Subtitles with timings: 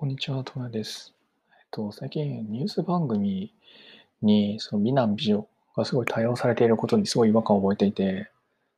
[0.00, 1.14] こんにちは、トムです。
[1.50, 3.52] えっと、最近ニュース番組
[4.22, 8.30] にその美男美女がすごい多用されていることにすごい違和感を覚えていて、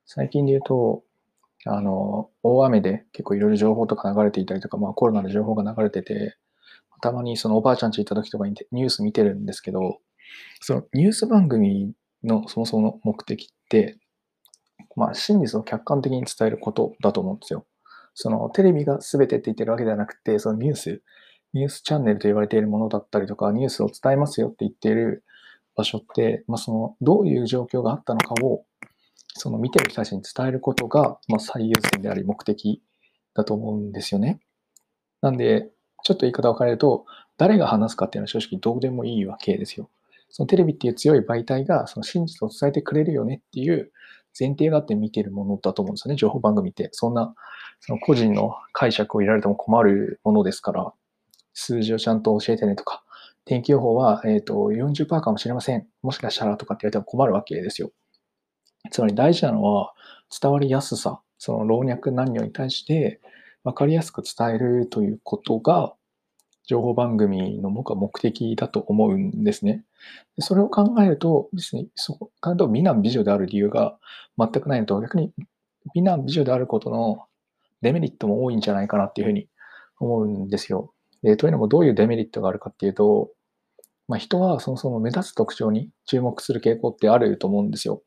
[0.05, 1.05] 最近で言うと、
[1.65, 6.37] あの、大雨で結構いろいろ情報とか流れていたりとか、まあコロナの情報が流れてて、
[7.01, 10.01] たまにそのおばあちゃんち行った時とかにニュース見てるんですけど、
[10.61, 11.93] そのニュース番組
[12.25, 13.97] のそもそもの目的って、
[14.97, 17.65] まあ真実を客観的に伝えることだと思うんですよ。
[18.15, 21.03] そのテレビが全てって言ってるわけではなくて、そのニュース、
[21.55, 25.25] ニュースチャンネルと言われているものだったりとか、ニュースを伝えますよって言っている
[25.77, 28.65] 場所って、まあ、そのどういう状況があったのかを
[29.35, 32.83] その見てる人たちに伝えることが、まあ、最優先であり目的
[33.35, 34.41] だと思うんですよね。
[35.21, 35.71] なんで、
[36.05, 37.07] ちょっと言い方を変えると、
[37.39, 39.89] 誰が話すかっていうのは正直どうでもいいわけですよ。
[40.29, 43.93] そのテレビっていう強い媒体がその真実を伝えてくれるよねっていう
[44.39, 46.89] 前提があって見てるものだと思うんですよね、情報番組って。
[46.93, 47.35] そんな
[47.81, 50.93] その個人の解釈を入れられても困るものですから、
[51.53, 53.03] 数字をちゃんと教えてねとか、
[53.45, 55.87] 天気予報は、えーと、40%かもしれません。
[56.03, 57.91] もしかしたらとかって言われても困るわけですよ。
[58.91, 59.95] つまり大事なのは
[60.41, 63.21] 伝わりやすさ、その老若男女に対して
[63.65, 65.95] 分かりやすく伝えるということが
[66.65, 69.85] 情報番組の僕は目的だと思うんですね。
[70.39, 73.99] それを考えると、別にそこからと美男美女である理由が
[74.39, 75.33] 全くないのと、逆に
[75.95, 77.25] 美男美女であることの
[77.83, 79.49] デメリットも多いんじゃないかなっていうふうに
[79.99, 80.93] 思うんですよ。
[81.23, 83.31] でというのもどういうデメリットがあるかっていうと、
[84.09, 88.03] まあ、人はそもそも目立つ特徴に注目する傾向ってあると思うんですよ。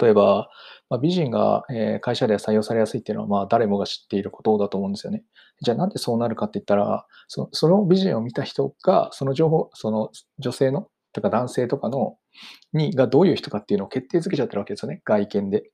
[0.00, 0.48] 例えば、
[0.90, 1.64] まあ、美人が、
[2.00, 5.24] 会社では採用されやすいっていうのは、まあ、誰もが知っていることだと思うんですよね。
[5.62, 12.16] じゃあなんでそうなるかって言ったら、そその美人を見た人が、その情報、その女性の、とか男性とかの、
[12.72, 15.00] に、がどういう人かっていうのを決定づけちゃってるわけですよね。
[15.04, 15.64] 外見で。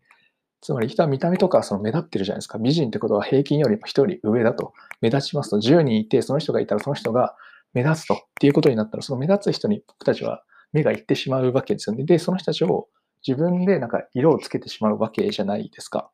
[0.60, 2.58] つまり人は見た目とかその目立ってるじゃないですか。
[2.58, 4.72] 美人ってことは平均よりも1人上だと。
[5.00, 7.36] 目立ちますと、10人いて、その人がいたらその人が
[7.74, 12.04] 目立つとっていうことになったら、その目立つ人に僕たちは目がいってしまうわけですよね。
[12.04, 12.88] で、その人たちを
[13.26, 16.10] 自分でなんか色をつけてしまうわけじゃないですか。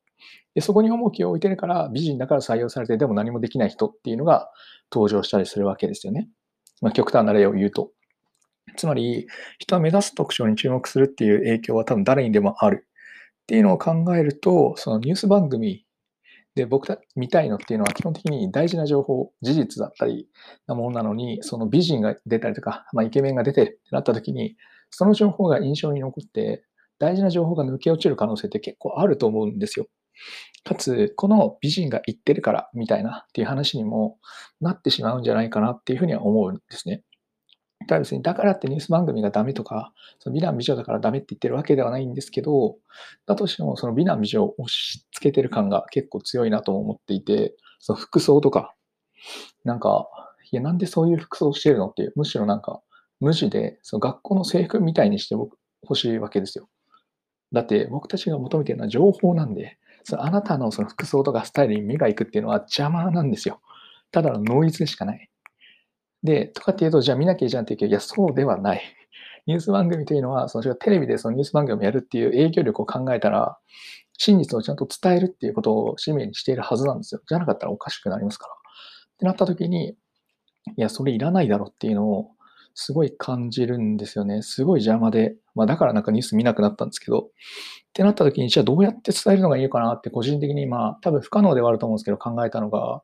[0.55, 4.51] で、そこに重きを置いてるから、美人だから採用されて、でも何もできない人っていうのが
[4.93, 6.29] 登場したりするわけですよね。
[6.81, 7.91] まあ、極端な例を言うと。
[8.77, 9.27] つまり、
[9.59, 12.87] 人は目指す特徴に注目するっていう影響は多分誰にでもある。
[13.43, 15.85] っていうのを考えると、そのニュース番組
[16.55, 20.29] で僕た見たいのっていうのは基本的に大事な情報、事実だったり
[20.67, 24.57] なものなのに、その美人が出たりとか、まあ、イケメンが出てるってなった時に、
[24.91, 26.65] その情報が印象に残って、
[27.05, 29.87] 大事な情報が抜け落ちる可能性って結構あると思うんですよ。
[30.65, 34.19] かつ、この美人が言ってるからみたいなっていう話にも
[34.61, 37.03] なってしまうんじゃないかなっていうふうには思うんですね。
[37.87, 42.77] ただ別にだからってニュース番組がダメとか、その美男美女だからダメって言ってるわけではないんですけど、
[43.27, 48.75] だとしてもその美男美女を押し付けてる感が結構強いなと思っていて、その服装とか、
[49.65, 50.09] なんか、
[50.51, 52.81] いや、なんでそういう服装をしてるのっていう、むしろなんか、
[53.21, 56.69] 無地で、その学校の制服みたいにして僕欲しいわけですよ。
[57.55, 63.61] だって僕たちが求めてるのは情報なんで、そのあなたのその服装とかスタイルに目が行くっていうのは邪魔なんですよ。
[64.11, 65.31] ただのノイズでしかない。
[66.23, 68.83] で、とかっていうと、じゃあ見なきゃいいじゃんって言うけど、いや、そうではない。
[69.47, 73.59] ニュース番組というのは、そのテレビでそのニュース番組をやるっていう影響力を考えたら、
[74.17, 77.21] 真実をちゃんと伝えるっていうことを使命にしているはずなんですよ。
[77.29, 78.55] じゃなかったらおかしくなりますから。
[78.55, 78.57] っ
[79.19, 79.97] てなった時に、い
[80.77, 82.31] や、それいらないだろっていうのを
[82.75, 84.43] すごい感じるんですよね。
[84.43, 85.37] すごい邪魔で。
[85.55, 87.21] まあだからなんかニュース見なくなったんですけど。
[87.21, 87.23] っ
[87.95, 93.03] てなった時に、じゃあどうやって伝えるのがいいのかなって個人的にまあ多分不可能ではあると思うんですけど考えたのが、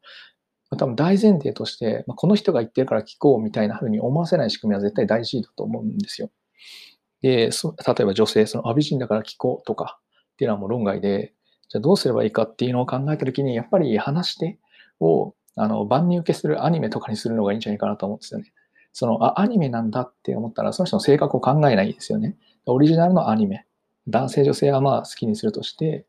[0.76, 6.30] 多分大前提として、まあ、この人が言ってるから聞こうみたいな風に思わせない仕組みは絶対大事だと思うんですよ。
[7.22, 7.50] で、例
[8.00, 10.00] えば女性、その、あ、美人だから聞こうとか
[10.32, 11.34] っていうのはもう論外で、
[11.68, 14.58] じゃあどうすればいいかっていうのを考えたときに、やっぱり話し手
[15.00, 18.52] をあの万人受けするアニメとかにするのがいいんじゃないかなと思うんですよね。
[18.92, 22.36] その、あ、アニメなんだって思ったら、その人の性格を考えないですよね。
[22.66, 23.66] オリジナルのアニメ。
[24.08, 26.06] 男性、女性はまあ好きにするとして、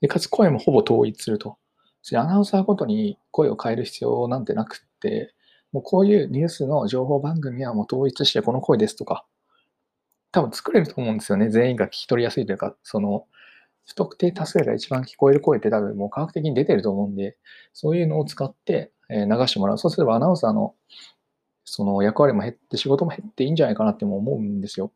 [0.00, 1.58] でかつ声もほぼ統一すると。
[2.14, 5.34] アナウンサーごとに声を変える必要なんてなくって、
[5.72, 9.26] もうこういうニュースの情報番組はもう統一してこの声ですとか、
[10.32, 11.48] 多分作れると思うんですよね。
[11.48, 13.26] 全員が聞き取りやすいというか、その、
[13.86, 17.36] 不特定多数が一番聞こえる声って多分もう科学的に出てると思うんで、
[17.72, 19.16] そういうのを使って流
[19.46, 19.78] してもらう。
[19.78, 20.74] そうすればアナウンサーの
[21.64, 24.92] その役割も減って仕事も減っていいんじゃないかなっても思うんですよ。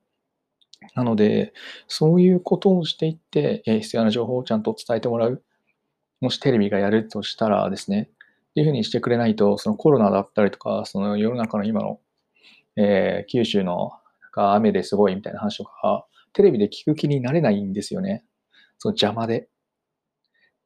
[0.94, 1.52] なので、
[1.88, 5.42] そういうことをしていって、必要な情報をちゃんと伝えてもらう。
[6.20, 8.10] もしテレビがやるとしたらですね、
[8.50, 12.00] っていうふうにしてくれないと、そのコロナだったりとか、その世の中の今の、
[12.76, 13.92] えー、九州の
[14.32, 18.24] が雨ですごいみたいな話とか、テレビで聞く気になれないんですよね。
[18.78, 19.48] その邪魔で。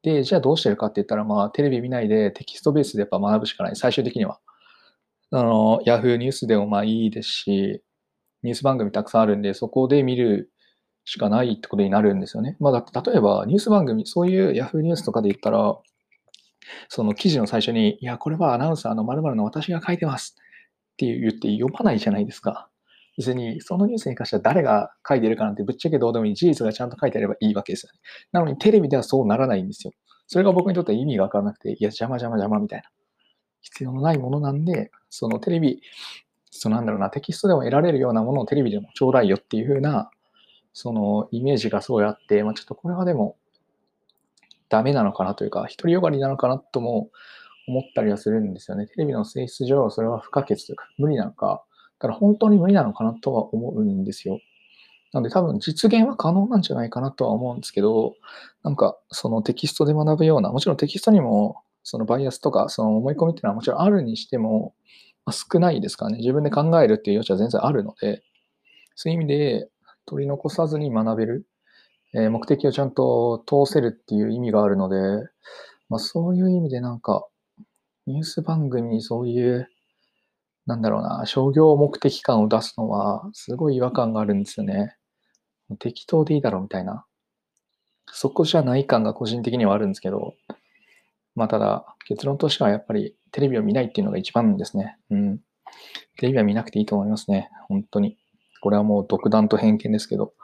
[0.02, 3.76] で、じゃあどうしてるかって言ったら、まあ、テレビ見ないでテキストベースでやっぱ学ぶしかない。
[3.76, 4.40] 最終的には。
[5.32, 7.82] あの、ヤフーニュースでもまあいいですし、
[8.42, 10.52] ニュース番組たくさんあるんで、そこで見る
[11.04, 12.56] しかないってことになるんですよね。
[12.60, 15.76] まあ、だって例えばニュース番組、そういうヤフーニュースとかで言ったら、
[16.88, 22.68] その記事の最初に、いや、これはアナウンサーの〇〇の私が書いてますって言って読まないじゃないですか。
[23.16, 26.34] 別に、そのニュースに関しては誰が書いてるかなんてぶっちゃけどうでもいい。
[26.34, 28.00] 事実がちゃんと書いてあればいいわけですよね。
[28.32, 29.92] なのにテレビではそうならないんですよ。
[30.26, 32.88] それが僕にとって意味がわからなくて、いや、邪魔邪魔邪魔みたいな。
[33.62, 35.80] 必要のないものなんで、そのテレビ、
[36.50, 40.10] そのなんだろうな、テキストでも得られるようなものをテレビでもちょうだいよっていう風な、
[40.74, 43.36] そのイメージがすごいあって、まあ、ちょっとこれはでも
[44.68, 47.10] ダメなのかなというか、独りよがりなのかなとも
[47.68, 48.86] 思ったりはするんですよね。
[48.86, 51.64] テレビの性質上、それは不可欠というか、無理なのか、
[51.98, 54.40] だから本当に無理なのかなとは思うんですよ。
[55.12, 58.14] なので多分実現は可能なんじゃないかなとは思うんですけど、
[58.62, 64.74] なんかそのテキストで学ぶような、もちろんテキストにもそのバイアスとかその思い込みっていうのはもちろんあるにしても、
[65.24, 66.18] まあ、少ないですからね。
[66.18, 68.22] 自分で考えるっていう余地は全然あるので、
[68.94, 69.68] そういう意味で
[70.06, 71.46] 取り残さずに学べる、
[72.14, 74.96] えー、目的をちゃんと通せるっていう意味があるので、
[75.88, 77.26] まあ、そういう意味でなんか、
[78.06, 79.68] ニュース番組にそういう、
[80.66, 84.96] なんだろうな、商業目的感を出すのは、すごい違和感があるんですよね。
[85.78, 87.06] 適当でいいだろうみたいな。
[88.10, 90.34] そこじゃない感が個人的にはあるんですけど、
[91.34, 94.98] まあただ、結論としてはやっぱりテレビを見ないっていうのが一番ですね。
[95.10, 95.38] うん。
[96.18, 97.50] テレビは見なくていいと思いますね。
[97.68, 98.18] 本当に。
[98.60, 100.34] これはもう独断と偏見ですけど、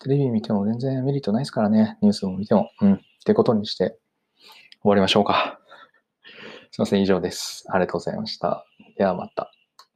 [0.00, 1.96] テレビ見ても全然メリットないですからね。
[2.02, 2.70] ニュースを見ても。
[2.80, 2.94] うん。
[2.94, 3.98] ってことにして
[4.82, 5.58] 終わりましょうか。
[6.70, 7.02] すいません。
[7.02, 7.64] 以上です。
[7.68, 8.66] ありがとうございました。
[8.96, 9.55] ではまた。